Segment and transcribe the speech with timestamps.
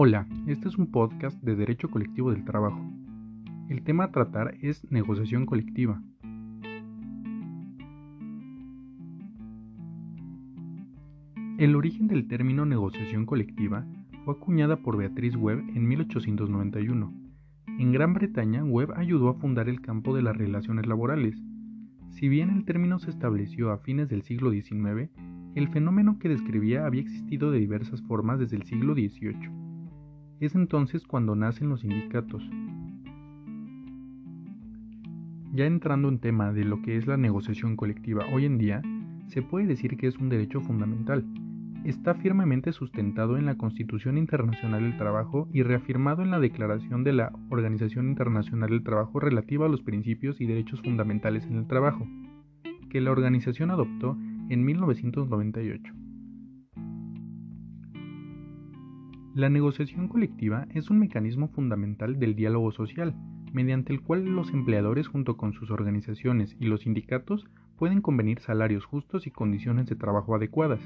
[0.00, 2.80] Hola, este es un podcast de Derecho Colectivo del Trabajo.
[3.68, 6.00] El tema a tratar es negociación colectiva.
[11.58, 13.84] El origen del término negociación colectiva
[14.24, 17.12] fue acuñada por Beatriz Webb en 1891.
[17.66, 21.42] En Gran Bretaña, Webb ayudó a fundar el campo de las relaciones laborales.
[22.10, 25.10] Si bien el término se estableció a fines del siglo XIX,
[25.56, 29.67] el fenómeno que describía había existido de diversas formas desde el siglo XVIII.
[30.40, 32.48] Es entonces cuando nacen los sindicatos.
[35.52, 38.80] Ya entrando en tema de lo que es la negociación colectiva hoy en día,
[39.26, 41.24] se puede decir que es un derecho fundamental.
[41.84, 47.14] Está firmemente sustentado en la Constitución Internacional del Trabajo y reafirmado en la Declaración de
[47.14, 52.06] la Organización Internacional del Trabajo relativa a los principios y derechos fundamentales en el trabajo,
[52.90, 54.16] que la organización adoptó
[54.50, 56.07] en 1998.
[59.38, 63.14] La negociación colectiva es un mecanismo fundamental del diálogo social,
[63.52, 68.84] mediante el cual los empleadores junto con sus organizaciones y los sindicatos pueden convenir salarios
[68.84, 70.80] justos y condiciones de trabajo adecuadas.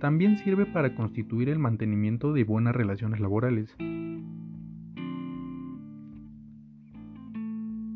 [0.00, 3.72] También sirve para constituir el mantenimiento de buenas relaciones laborales.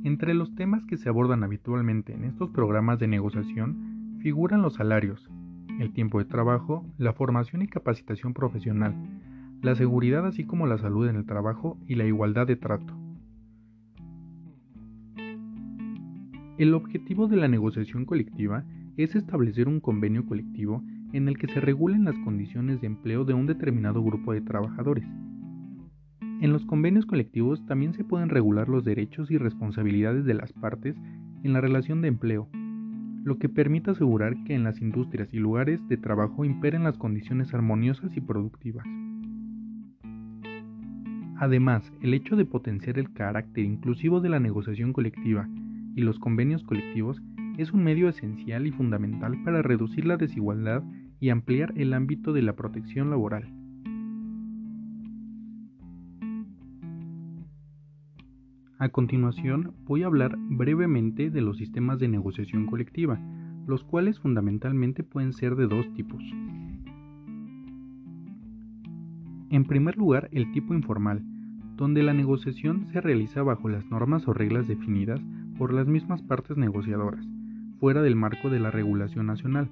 [0.04, 5.28] Entre los temas que se abordan habitualmente en estos programas de negociación figuran los salarios,
[5.80, 8.94] el tiempo de trabajo, la formación y capacitación profesional,
[9.62, 12.96] la seguridad así como la salud en el trabajo y la igualdad de trato.
[16.56, 18.64] El objetivo de la negociación colectiva
[18.96, 23.34] es establecer un convenio colectivo en el que se regulen las condiciones de empleo de
[23.34, 25.04] un determinado grupo de trabajadores.
[26.40, 30.96] En los convenios colectivos también se pueden regular los derechos y responsabilidades de las partes
[31.42, 32.48] en la relación de empleo,
[33.24, 37.52] lo que permite asegurar que en las industrias y lugares de trabajo imperen las condiciones
[37.52, 38.86] armoniosas y productivas.
[41.40, 45.48] Además, el hecho de potenciar el carácter inclusivo de la negociación colectiva
[45.96, 47.22] y los convenios colectivos
[47.56, 50.82] es un medio esencial y fundamental para reducir la desigualdad
[51.18, 53.50] y ampliar el ámbito de la protección laboral.
[58.78, 63.18] A continuación, voy a hablar brevemente de los sistemas de negociación colectiva,
[63.66, 66.22] los cuales fundamentalmente pueden ser de dos tipos.
[69.50, 71.24] En primer lugar, el tipo informal,
[71.80, 75.18] donde la negociación se realiza bajo las normas o reglas definidas
[75.56, 77.26] por las mismas partes negociadoras,
[77.78, 79.70] fuera del marco de la regulación nacional.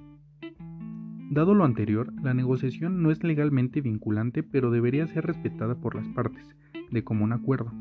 [1.29, 6.07] Dado lo anterior, la negociación no es legalmente vinculante pero debería ser respetada por las
[6.07, 6.49] partes,
[6.89, 7.71] de común acuerdo.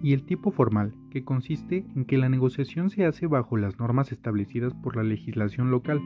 [0.00, 4.12] y el tipo formal, que consiste en que la negociación se hace bajo las normas
[4.12, 6.00] establecidas por la legislación local.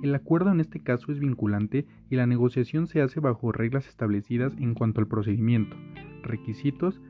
[0.00, 4.54] El acuerdo en este caso es vinculante y la negociación se hace bajo reglas establecidas
[4.58, 5.76] en cuanto al procedimiento,
[6.22, 7.00] requisitos,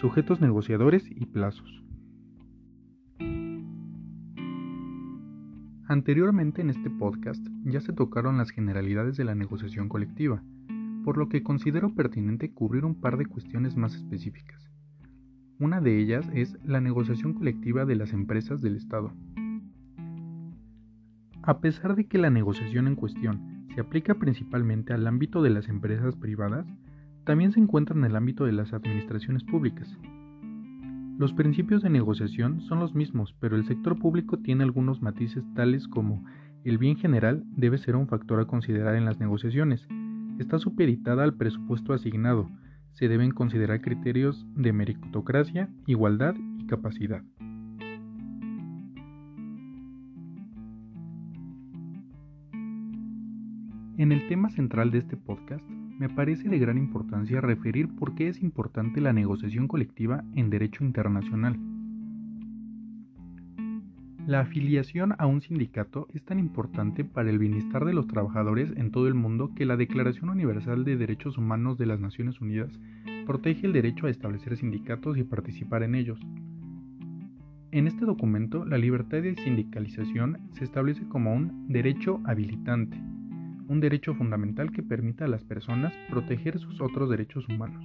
[0.00, 1.84] sujetos negociadores y plazos.
[5.86, 10.42] Anteriormente en este podcast ya se tocaron las generalidades de la negociación colectiva,
[11.04, 14.70] por lo que considero pertinente cubrir un par de cuestiones más específicas.
[15.58, 19.12] Una de ellas es la negociación colectiva de las empresas del Estado.
[21.48, 25.66] A pesar de que la negociación en cuestión se aplica principalmente al ámbito de las
[25.70, 26.66] empresas privadas,
[27.24, 29.88] también se encuentra en el ámbito de las administraciones públicas.
[31.16, 35.88] Los principios de negociación son los mismos, pero el sector público tiene algunos matices tales
[35.88, 36.22] como
[36.64, 39.88] el bien general debe ser un factor a considerar en las negociaciones,
[40.38, 42.50] está supeditada al presupuesto asignado,
[42.92, 47.22] se deben considerar criterios de meritocracia, igualdad y capacidad.
[53.98, 58.28] En el tema central de este podcast, me parece de gran importancia referir por qué
[58.28, 61.58] es importante la negociación colectiva en derecho internacional.
[64.24, 68.92] La afiliación a un sindicato es tan importante para el bienestar de los trabajadores en
[68.92, 72.78] todo el mundo que la Declaración Universal de Derechos Humanos de las Naciones Unidas
[73.26, 76.20] protege el derecho a establecer sindicatos y participar en ellos.
[77.72, 82.96] En este documento, la libertad de sindicalización se establece como un derecho habilitante,
[83.68, 87.84] un derecho fundamental que permita a las personas proteger sus otros derechos humanos.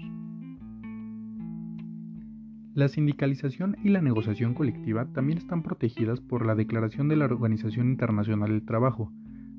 [2.73, 7.87] La sindicalización y la negociación colectiva también están protegidas por la Declaración de la Organización
[7.87, 9.11] Internacional del Trabajo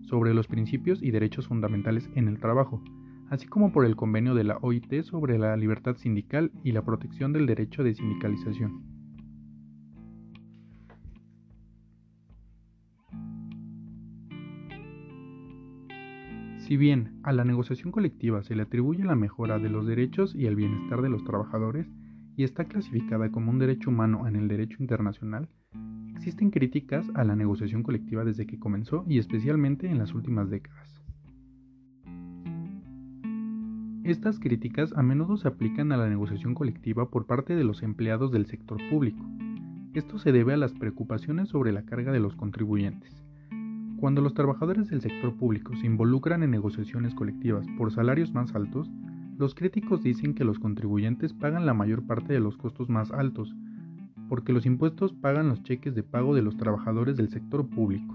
[0.03, 2.83] sobre los principios y derechos fundamentales en el trabajo,
[3.31, 7.33] así como por el convenio de la OIT sobre la libertad sindical y la protección
[7.33, 8.94] del derecho de sindicalización.
[16.65, 20.47] Si bien a la negociación colectiva se le atribuye la mejora de los derechos y
[20.47, 21.87] el bienestar de los trabajadores
[22.39, 25.51] y está clasificada como un derecho humano en el derecho internacional,
[26.15, 31.03] existen críticas a la negociación colectiva desde que comenzó y especialmente en las últimas décadas.
[34.03, 38.33] Estas críticas a menudo se aplican a la negociación colectiva por parte de los empleados
[38.33, 39.23] del sector público.
[39.93, 43.24] Esto se debe a las preocupaciones sobre la carga de los contribuyentes.
[44.05, 48.91] Cuando los trabajadores del sector público se involucran en negociaciones colectivas por salarios más altos,
[49.39, 53.57] los críticos dicen que los contribuyentes pagan la mayor parte de los costos más altos,
[54.29, 58.15] porque los impuestos pagan los cheques de pago de los trabajadores del sector público.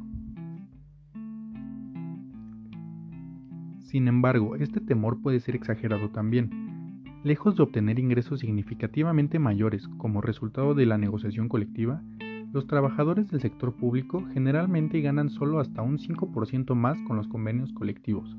[3.80, 7.02] Sin embargo, este temor puede ser exagerado también.
[7.24, 12.04] Lejos de obtener ingresos significativamente mayores como resultado de la negociación colectiva,
[12.51, 17.72] los trabajadores del sector público generalmente ganan solo hasta un 5% más con los convenios
[17.74, 18.38] colectivos.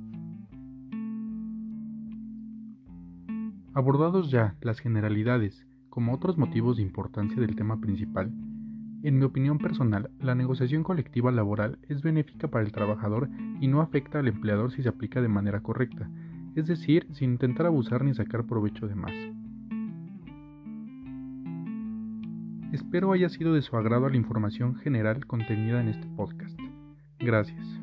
[3.73, 8.33] Abordados ya las generalidades como otros motivos de importancia del tema principal,
[9.03, 13.81] en mi opinión personal, la negociación colectiva laboral es benéfica para el trabajador y no
[13.81, 16.11] afecta al empleador si se aplica de manera correcta,
[16.55, 19.13] es decir, sin intentar abusar ni sacar provecho de más.
[22.73, 26.57] Espero haya sido de su agrado la información general contenida en este podcast.
[27.19, 27.80] Gracias.